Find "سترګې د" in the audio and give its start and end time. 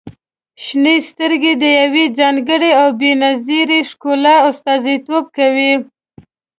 1.09-1.63